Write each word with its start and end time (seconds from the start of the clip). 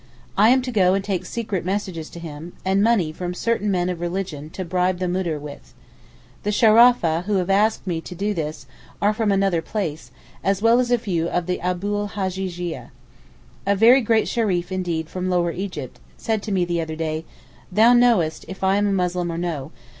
I 0.35 0.49
am 0.49 0.63
to 0.63 0.71
go 0.71 0.95
and 0.95 1.05
take 1.05 1.27
secret 1.27 1.63
messages 1.63 2.09
to 2.09 2.19
him, 2.19 2.53
and 2.65 2.81
money 2.81 3.11
from 3.11 3.35
certain 3.35 3.69
men 3.69 3.87
of 3.87 3.99
religion 4.01 4.49
to 4.49 4.65
bribe 4.65 4.97
the 4.97 5.07
Moudir 5.07 5.37
with. 5.37 5.75
The 6.41 6.49
Shurafa 6.51 7.25
who 7.27 7.35
have 7.35 7.51
asked 7.51 7.85
me 7.85 8.01
to 8.01 8.15
do 8.15 8.33
this 8.33 8.65
are 8.99 9.13
from 9.13 9.31
another 9.31 9.61
place, 9.61 10.09
as 10.43 10.59
well 10.59 10.79
as 10.79 10.89
a 10.89 10.97
few 10.97 11.29
of 11.29 11.45
the 11.45 11.61
Abu 11.61 11.95
l 11.95 12.07
Hajjajieh. 12.15 12.89
A 13.67 13.75
very 13.75 14.01
great 14.01 14.25
Shereef 14.27 14.71
indeed 14.71 15.07
from 15.07 15.29
lower 15.29 15.51
Egypt, 15.51 15.99
said 16.17 16.41
to 16.41 16.51
me 16.51 16.65
the 16.65 16.81
other 16.81 16.95
day, 16.95 17.23
'Thou 17.71 17.93
knowest 17.93 18.43
if 18.47 18.63
I 18.63 18.77
am 18.77 18.87
a 18.87 18.91
Muslim 18.93 19.31
or 19.31 19.37
no. 19.37 19.71